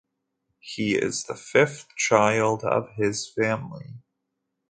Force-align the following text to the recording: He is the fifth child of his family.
He 0.59 0.95
is 0.95 1.25
the 1.25 1.35
fifth 1.35 1.95
child 1.95 2.63
of 2.63 2.89
his 2.95 3.29
family. 3.31 4.01